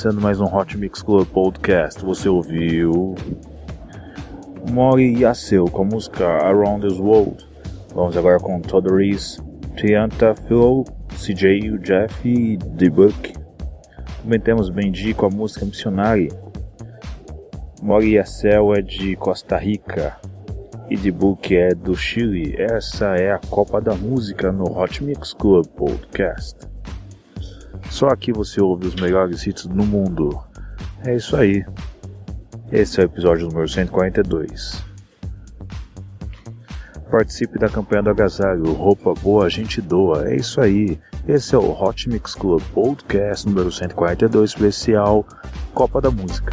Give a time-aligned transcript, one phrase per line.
[0.00, 2.02] Começando mais um Hot Mix Club Podcast.
[2.02, 3.14] Você ouviu
[4.70, 7.46] Mori Yaseu com a música Around the World.
[7.94, 9.38] Vamos agora com Todoris,
[9.76, 13.34] Tianta Phil, CJ, Jeff e The Book.
[14.22, 16.32] Também temos Benji com a música Missionary.
[17.82, 20.16] Mori Yaseu é de Costa Rica
[20.88, 22.54] e The Book é do Chile.
[22.56, 26.56] Essa é a Copa da Música no Hot Mix Club Podcast.
[27.90, 30.40] Só aqui você ouve os melhores hits do mundo.
[31.04, 31.64] É isso aí.
[32.72, 34.82] Esse é o episódio número 142.
[37.10, 40.98] Participe da campanha do agasalho, roupa boa a gente doa, é isso aí.
[41.26, 45.26] Esse é o Hot Mix Club Podcast número 142 especial
[45.74, 46.52] Copa da Música.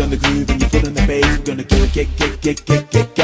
[0.00, 1.24] on the groove and you put on the bass.
[1.38, 3.19] We're gonna kick, kick, kick, kick, kick, kick.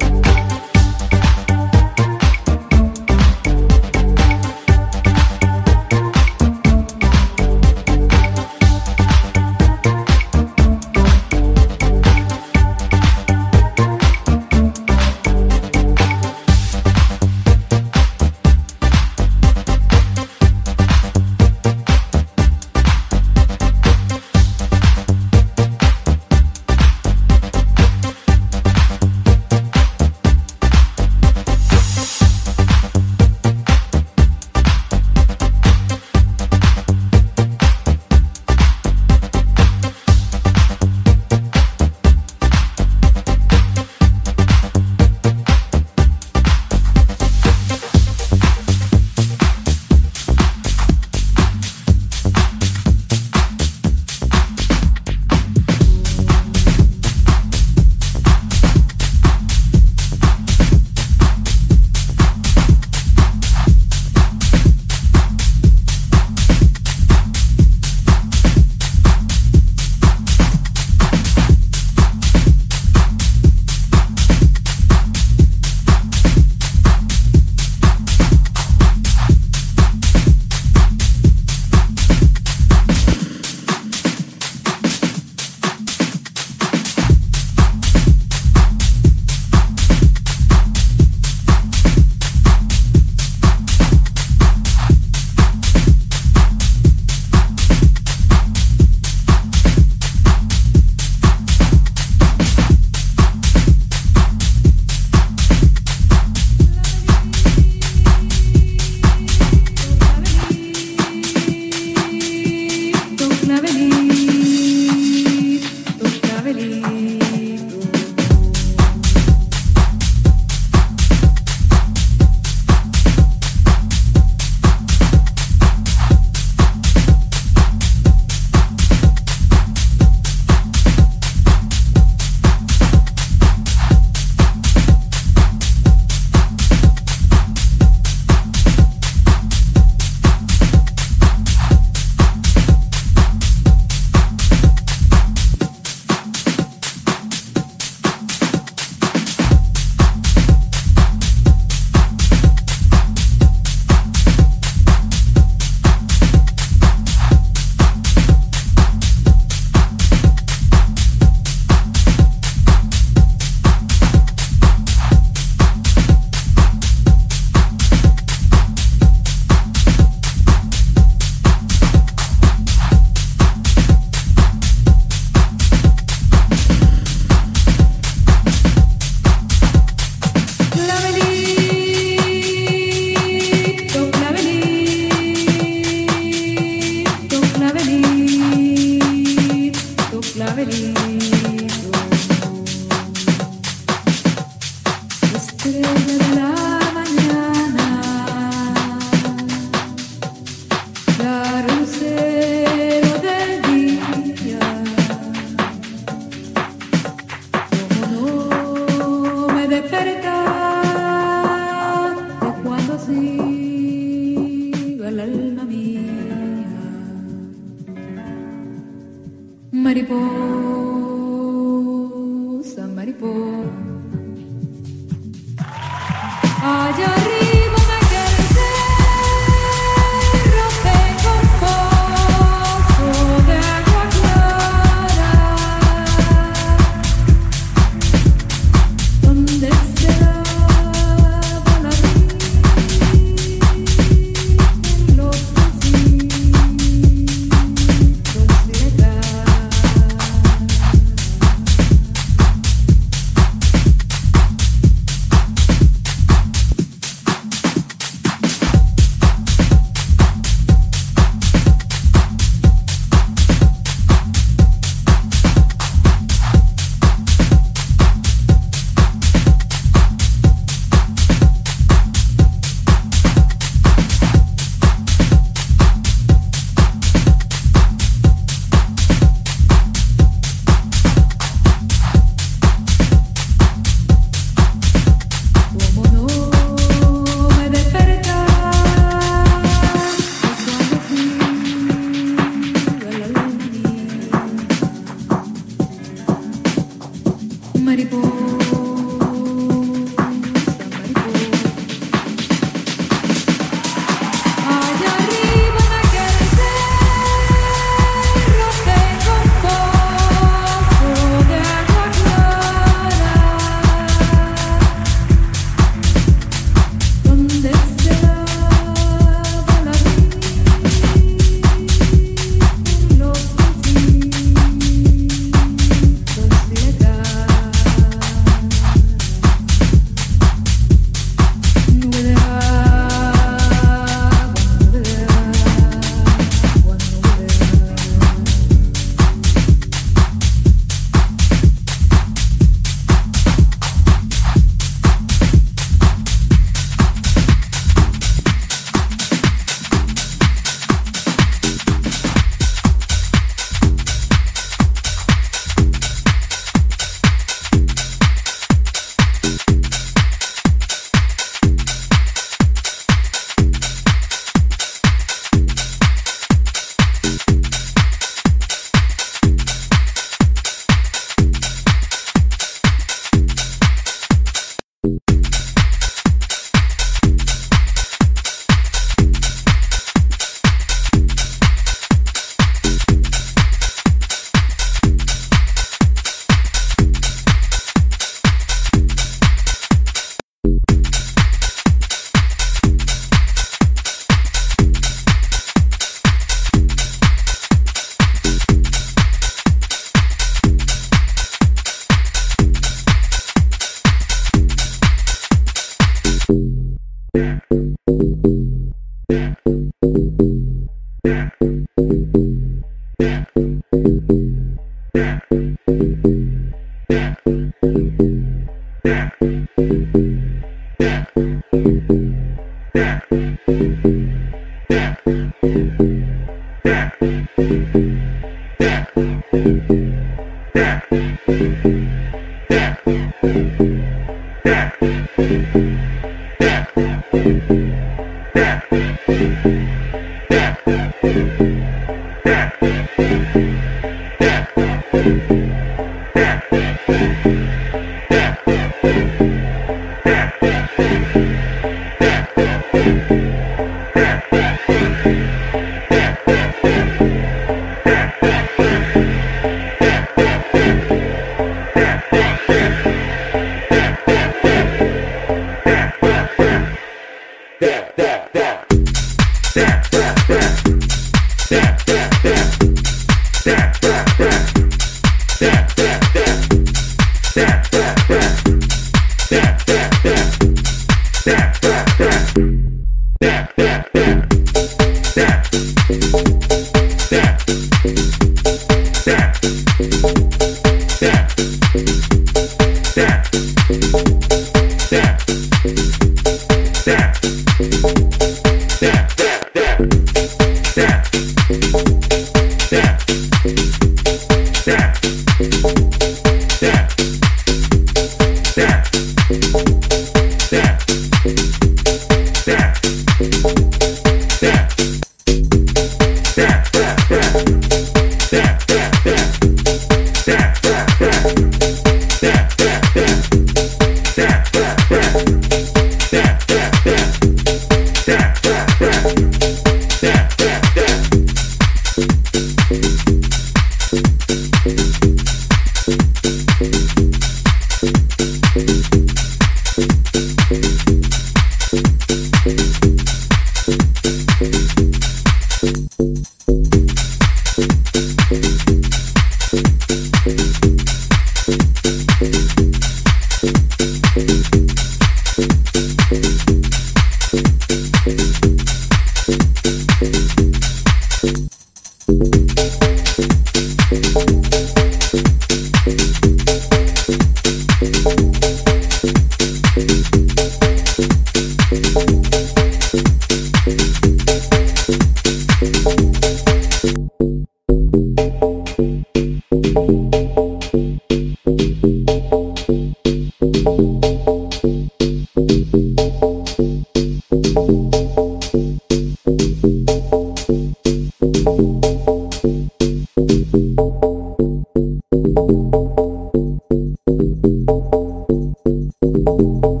[599.57, 600.00] Seguindo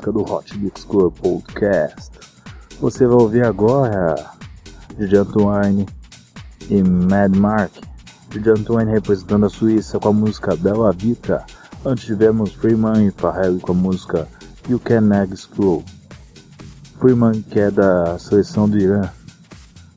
[0.00, 2.10] Música do Hot Mix Club Podcast,
[2.80, 4.14] você vai ouvir agora
[4.96, 5.86] Didi Antoine
[6.70, 7.70] e Mad Mark.
[8.30, 11.44] Didi Antoine representando a Suíça com a música Bella Vita.
[11.84, 14.26] Antes tivemos Freeman e Pharrell com a música
[14.70, 15.84] You Can Egg School.
[16.98, 19.02] Freeman que é da seleção do Irã.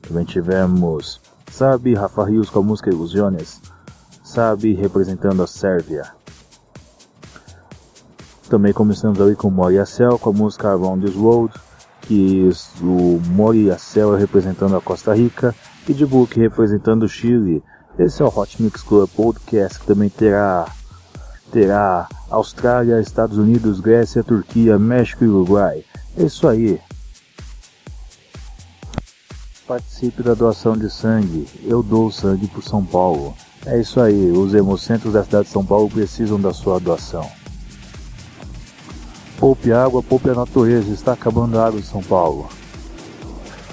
[0.02, 1.18] Também tivemos
[1.50, 3.62] Sabe Rafa Rios com a música Ilusiones.
[4.22, 6.12] Sabe representando a Sérvia.
[8.48, 11.54] Também começamos ali com Mori Acel com a música Around This World,
[12.02, 12.48] que
[12.82, 15.54] o Mori Acel é representando a Costa Rica
[15.88, 17.62] e de Book representando o Chile.
[17.98, 20.66] Esse é o Hot Mix Club Podcast que também terá
[21.50, 25.84] terá Austrália, Estados Unidos, Grécia, Turquia, México e Uruguai.
[26.16, 26.80] É isso aí.
[29.66, 31.48] Participe da doação de sangue.
[31.64, 33.34] Eu dou sangue por São Paulo.
[33.64, 34.30] É isso aí.
[34.32, 37.26] Os hemocentros da cidade de São Paulo precisam da sua doação.
[39.38, 42.48] Poupe água, poupe a natureza, está acabando a água em São Paulo.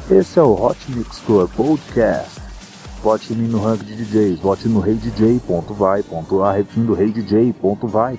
[0.09, 2.41] Esse é o Hot Mix Club Podcast.
[3.03, 8.17] Vote em mim no ranking de DJs, vote no reidj.vai.a, repetindo reidj.vai.a.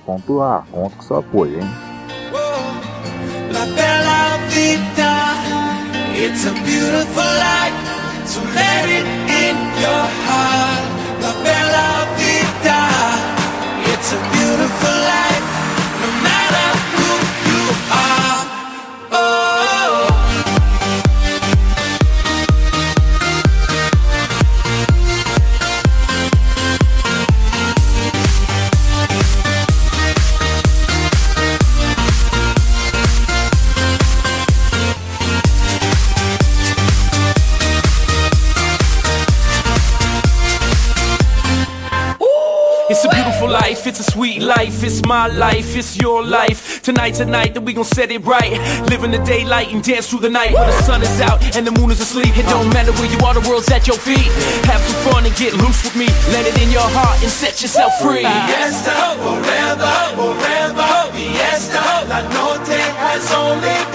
[0.72, 1.68] Conto com seu apoio, hein?
[3.52, 4.22] La bella
[6.14, 7.74] it's a beautiful life,
[8.26, 10.82] so let it in your heart.
[11.20, 11.82] La bella
[13.92, 15.31] it's a beautiful
[43.82, 46.82] life, it's a sweet life, it's my life, it's your life.
[46.82, 48.52] Tonight, tonight, that we gon' set it right.
[48.88, 50.52] Live in the daylight and dance through the night.
[50.54, 53.18] When the sun is out and the moon is asleep, it don't matter where you
[53.26, 54.30] are, the world's at your feet.
[54.70, 56.06] Have some fun and get loose with me.
[56.30, 58.22] Let it in your heart and set yourself free.
[58.22, 61.82] Fiesta, forever, forever, fiesta.
[62.06, 63.91] La noche has only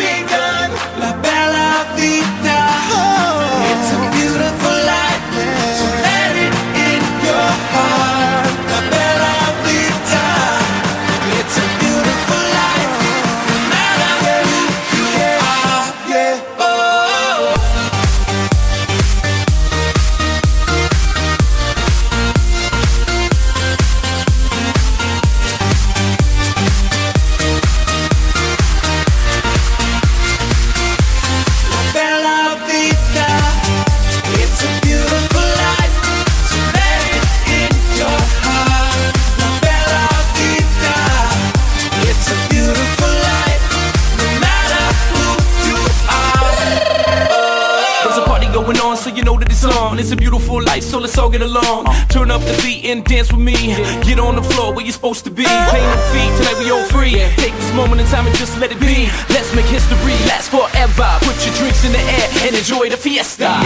[52.89, 53.75] and dance with me.
[54.03, 55.43] Get on the floor where you're supposed to be.
[55.43, 57.19] Paying the fee, tonight we all free.
[57.35, 59.09] Take this moment in time and just let it be.
[59.29, 61.07] Let's make history last forever.
[61.21, 63.56] Put your drinks in the air and enjoy the fiesta.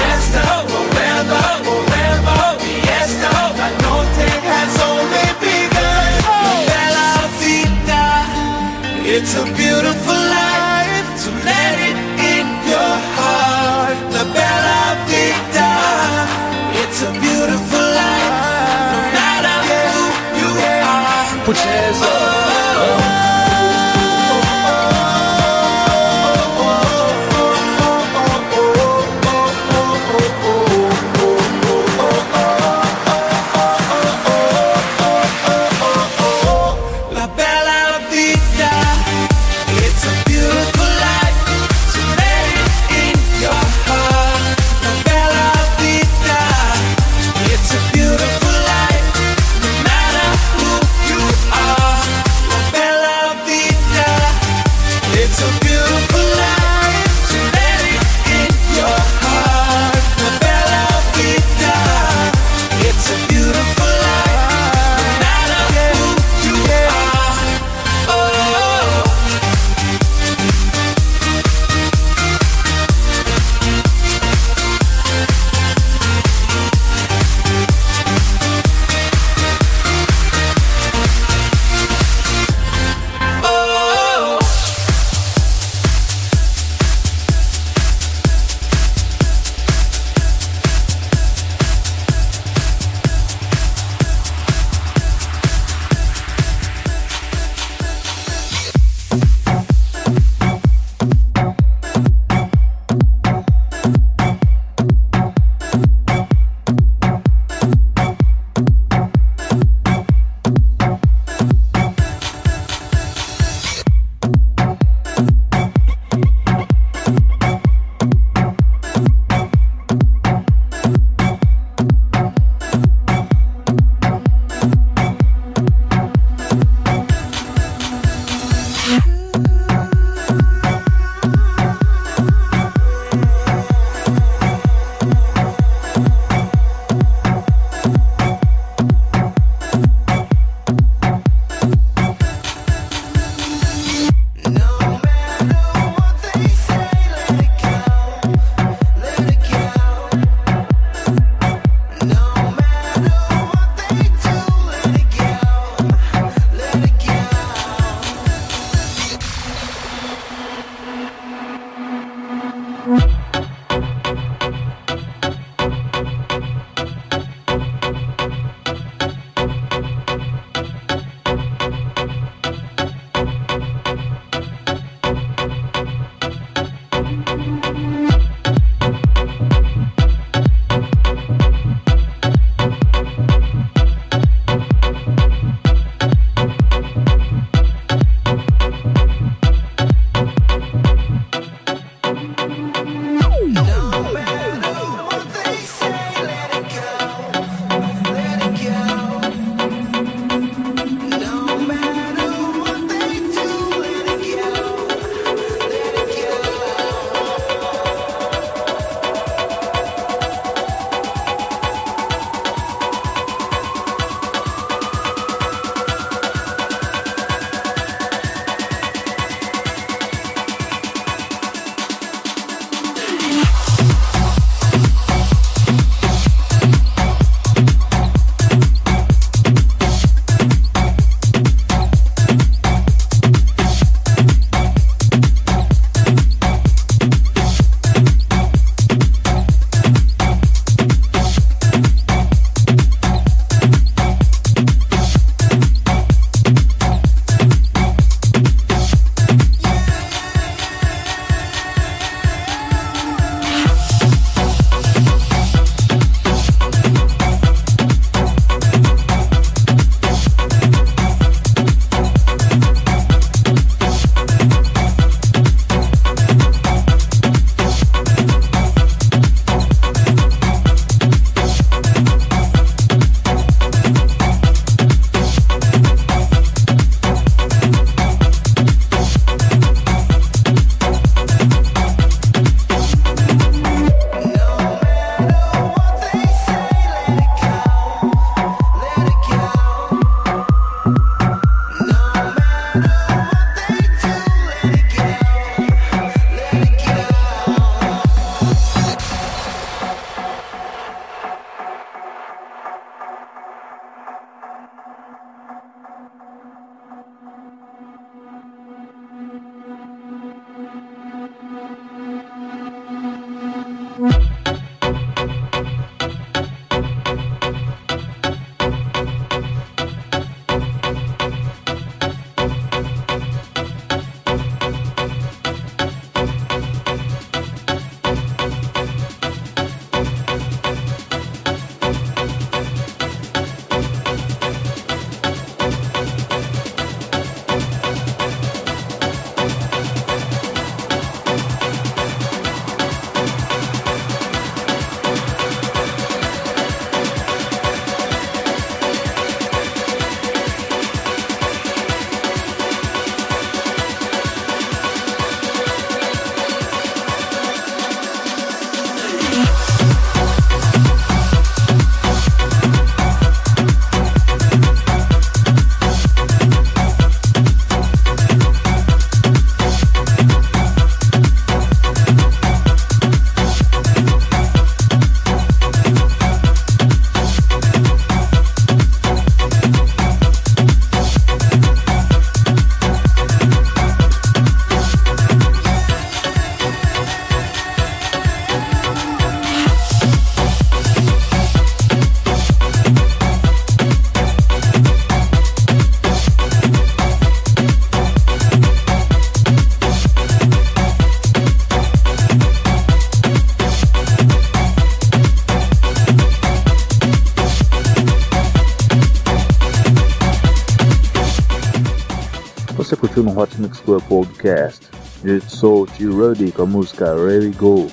[413.71, 414.89] Mix Club Podcast?
[415.23, 417.89] Jitsu e Rudy com a música Ready Go.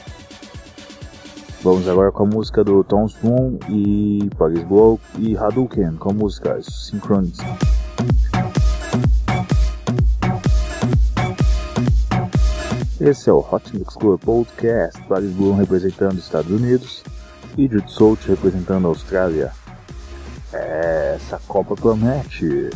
[1.62, 6.12] Vamos agora com a música do Tom Spoon e Paris Blow e Hadouken com a
[6.12, 7.40] música Synchronize.
[13.00, 17.04] Esse é o Hot Mix Club Podcast, Paris Bloom representando os Estados Unidos
[17.56, 19.52] e Jitsu representando a Austrália.
[20.52, 22.70] Essa Copa promete.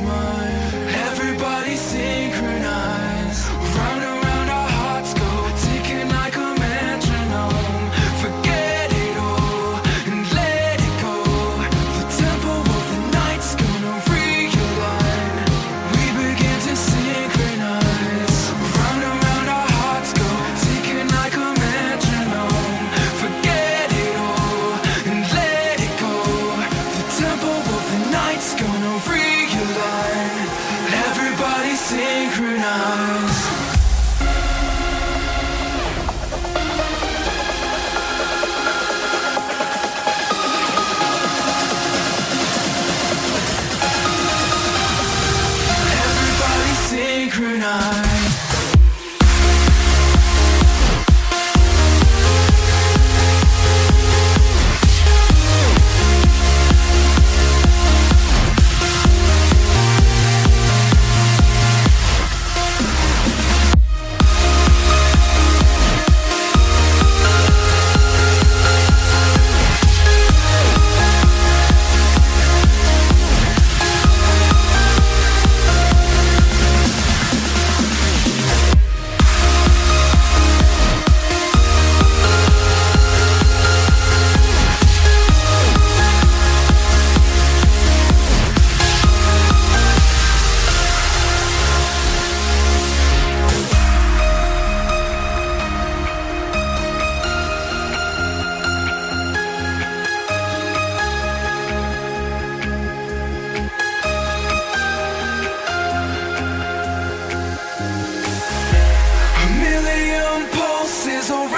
[0.00, 0.75] Mine.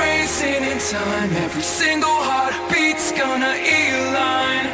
[0.09, 1.31] Racing in time.
[1.47, 4.67] Every single heartbeat's gonna align.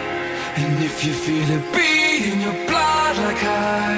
[0.62, 3.90] And if you feel it beat in your blood like I,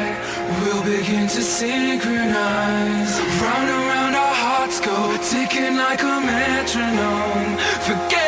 [0.59, 3.13] we'll begin to synchronize.
[3.43, 4.97] Round and round our hearts go,
[5.31, 7.53] ticking like a metronome.
[7.89, 8.26] Forget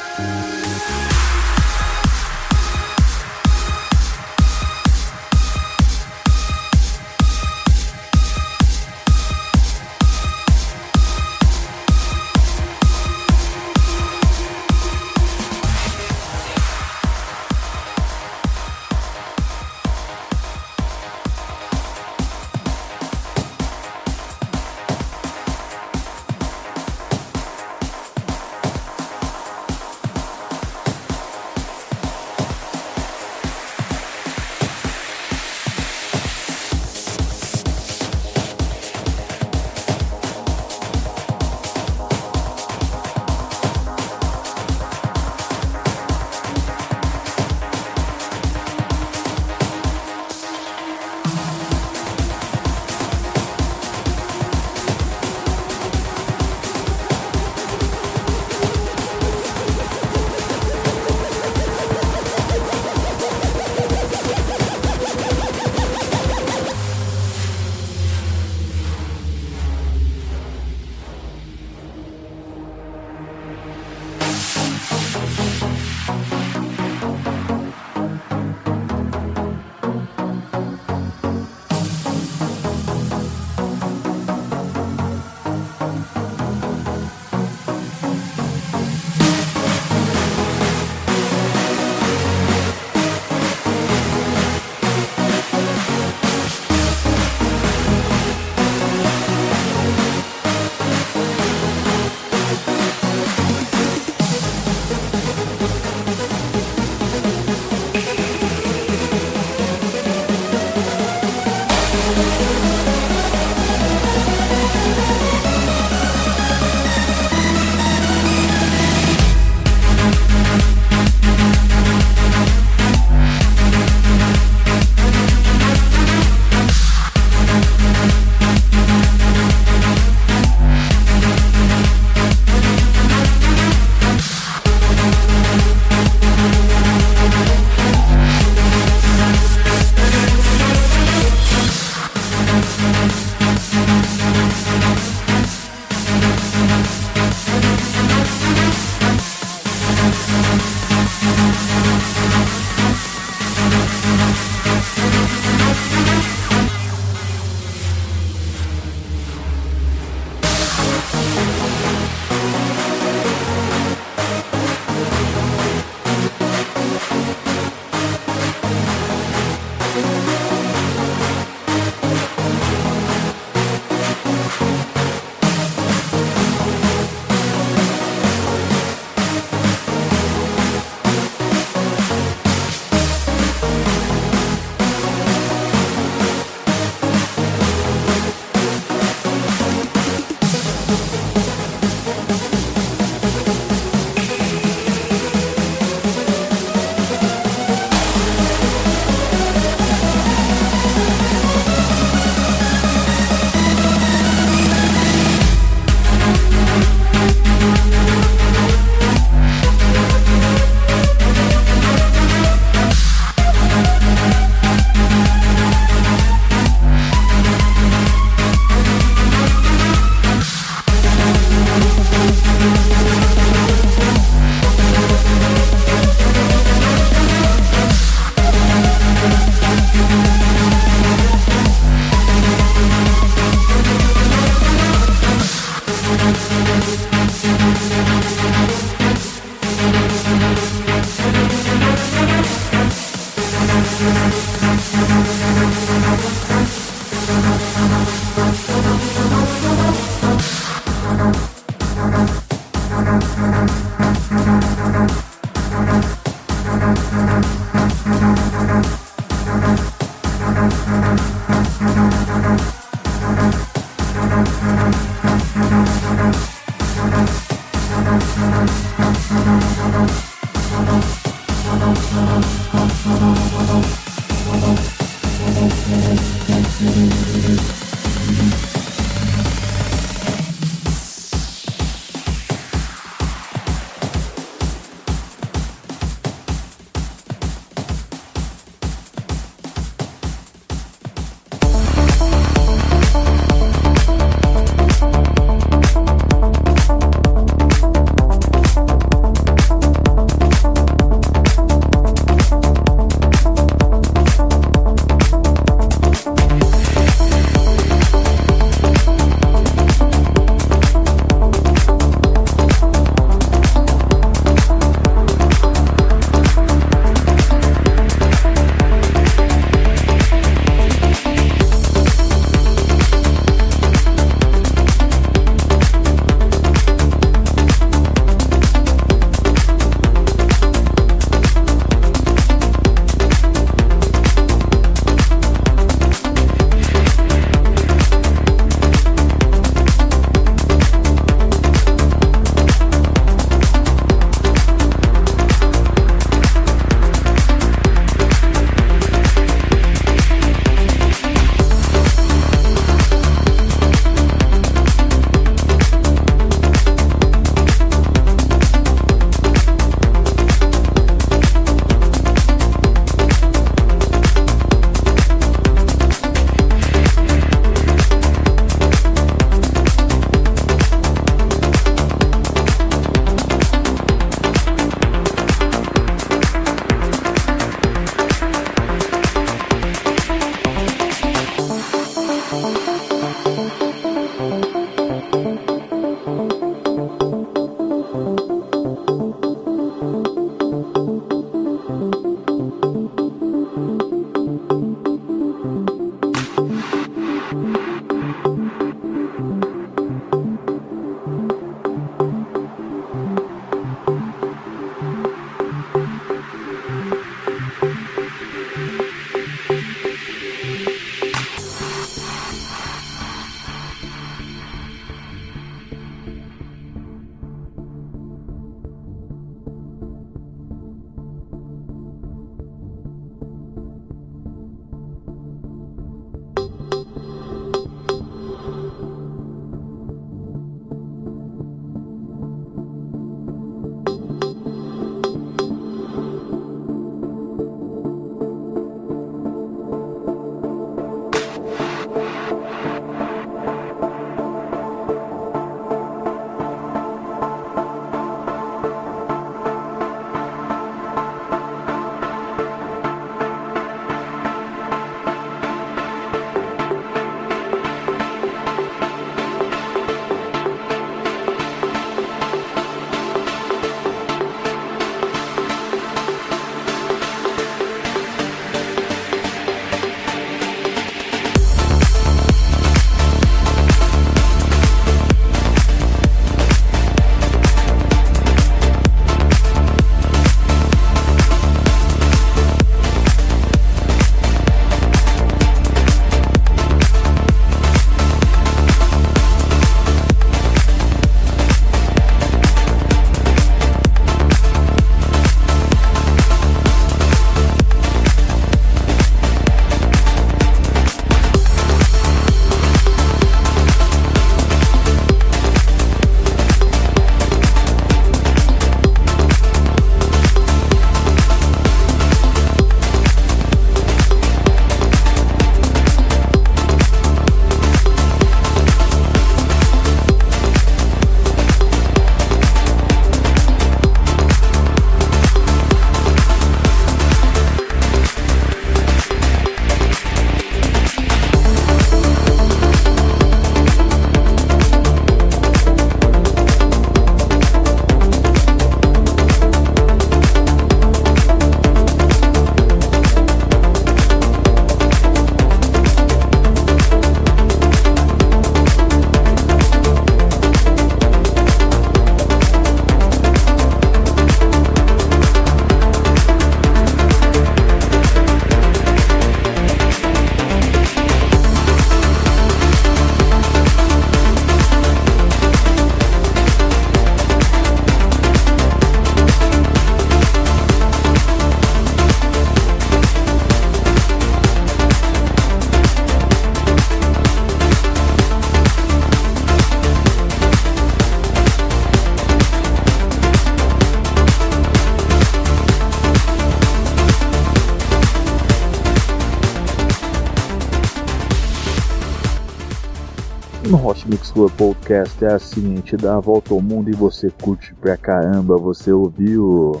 [594.30, 598.16] Mixlua Podcast é assim, a gente dá a volta ao mundo e você curte pra
[598.16, 600.00] caramba, você ouviu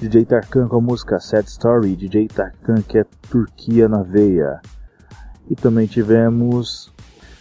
[0.00, 4.60] DJ Tarkan com a música Sad Story, DJ Tarkan que é Turquia na veia.
[5.48, 6.92] E também tivemos,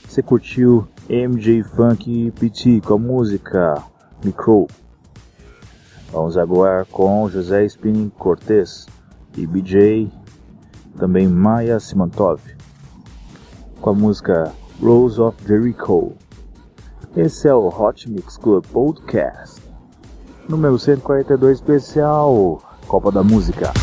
[0.08, 3.84] você curtiu MJ Funk PT com a música
[4.24, 4.68] Micro.
[6.12, 8.86] Vamos agora com José Spinning Cortez
[9.36, 10.12] e BJ,
[10.96, 12.40] também Maya Simantov,
[13.82, 16.14] com a música Rose of Jericho.
[17.16, 19.60] Esse é o Hot Mix Club Podcast,
[20.48, 23.74] número 142 especial Copa da Música.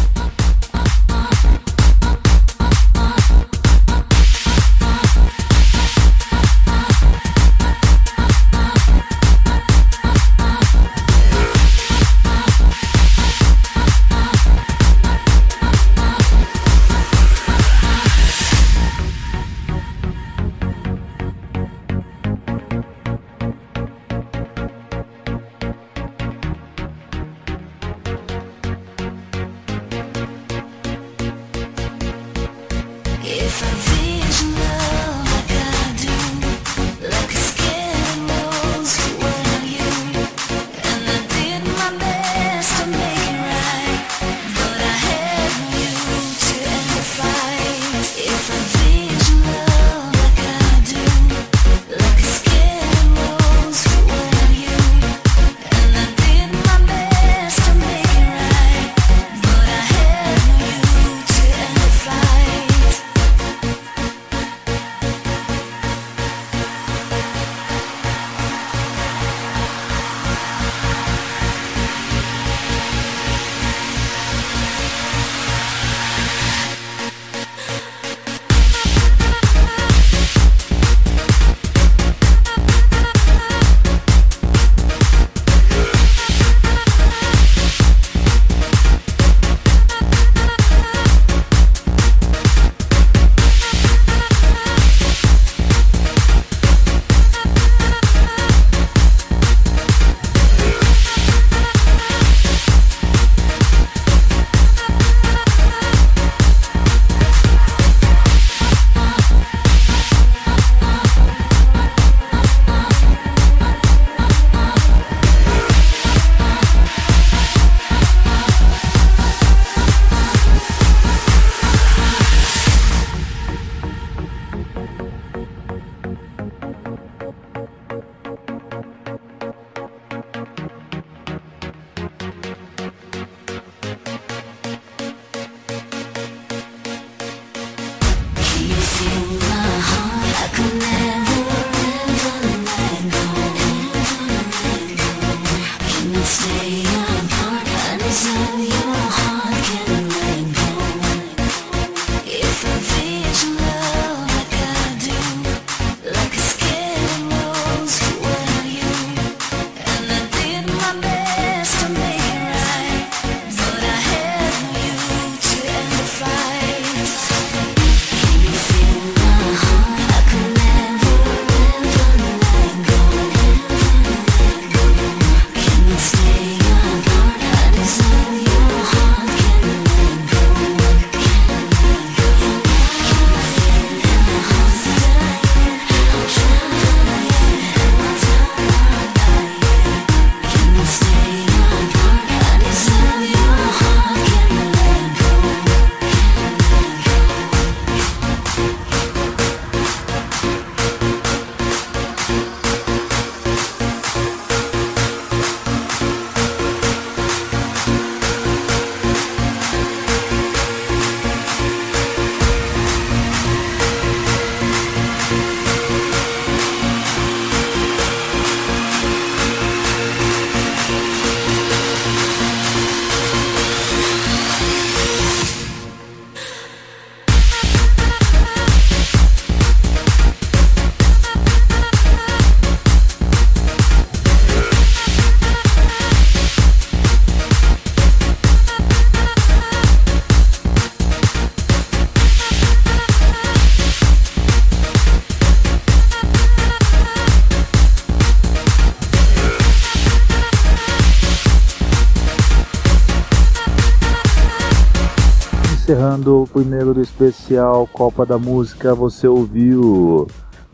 [256.54, 260.28] primeiro do especial Copa da Música, você ouviu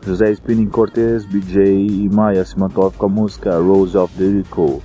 [0.05, 4.79] José Spinning Cortez, BJ e Maya Simantov com a música Rose of the Rico.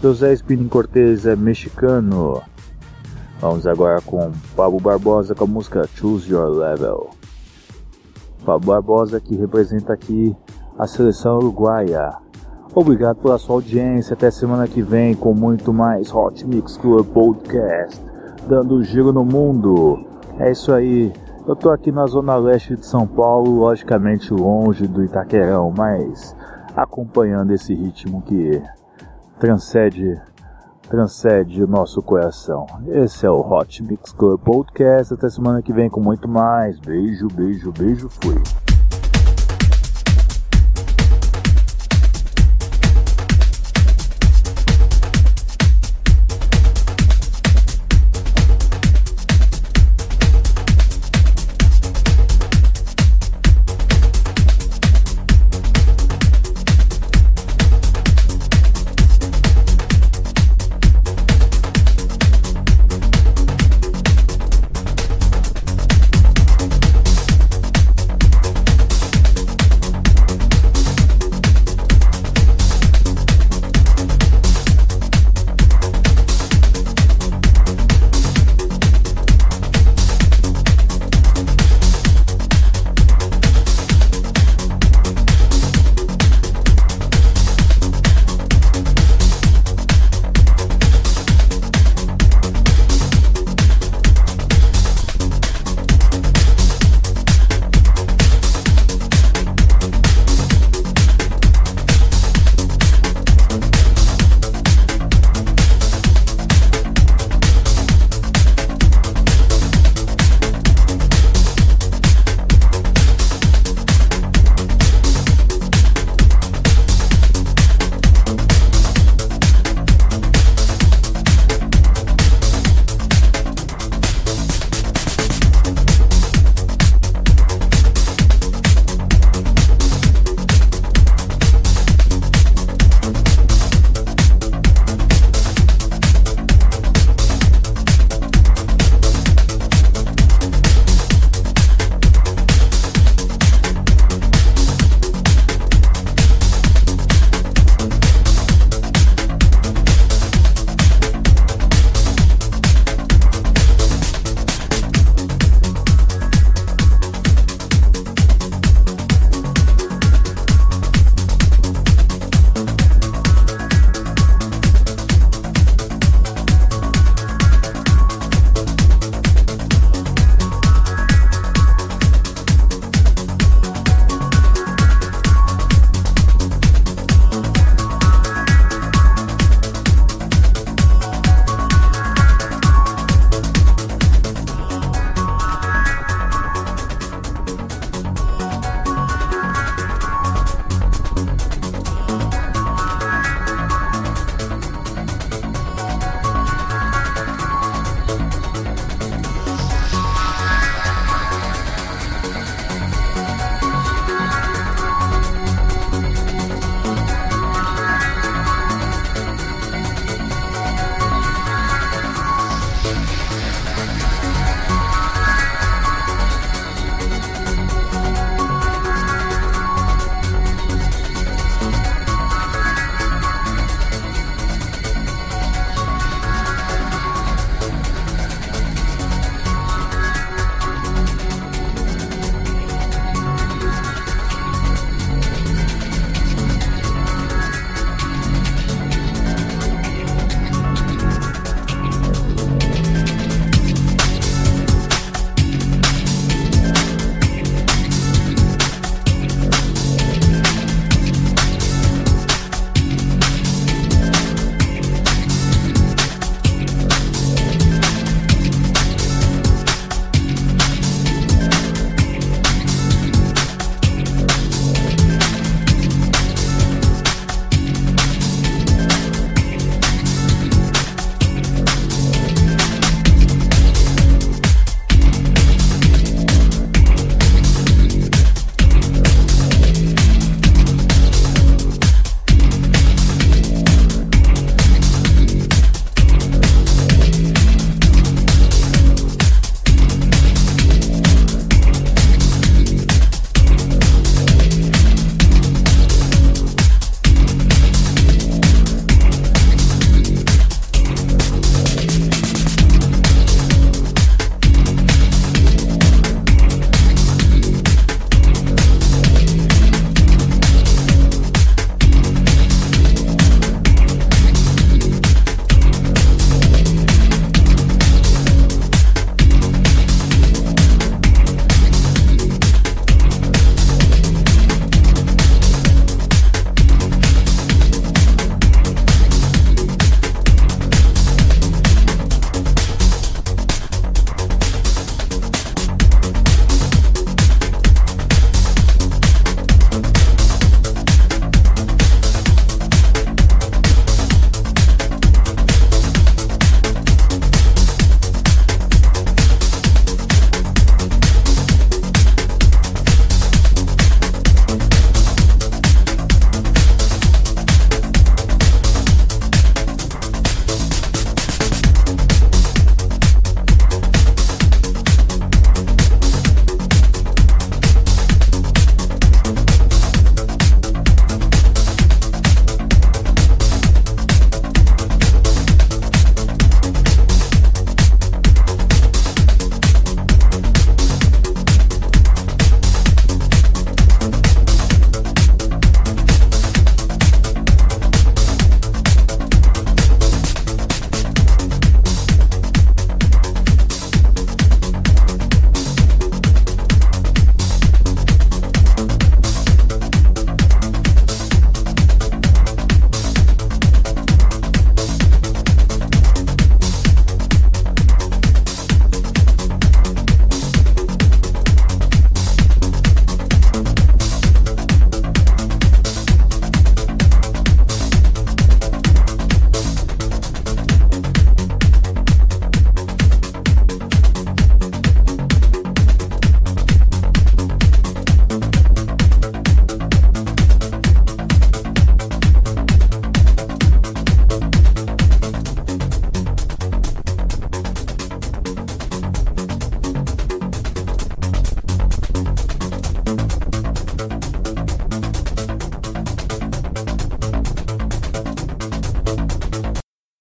[0.00, 2.40] José Spinning Cortez é mexicano.
[3.40, 7.10] Vamos agora com Pablo Barbosa com a música Choose Your Level.
[8.44, 10.32] Pablo Barbosa que representa aqui
[10.78, 12.12] a seleção uruguaia.
[12.72, 14.14] Obrigado pela sua audiência.
[14.14, 18.00] Até semana que vem com muito mais Hot Mix Club Podcast,
[18.46, 20.05] dando giro no mundo.
[20.38, 21.12] É isso aí.
[21.46, 26.36] Eu tô aqui na zona leste de São Paulo, logicamente longe do Itaquerão, mas
[26.74, 28.62] acompanhando esse ritmo que
[29.38, 30.20] transcende
[30.88, 32.66] transcende o nosso coração.
[32.86, 35.14] Esse é o Hot Mix Club Podcast.
[35.14, 36.78] Até semana que vem com muito mais.
[36.78, 38.08] Beijo, beijo, beijo.
[38.08, 38.65] Fui.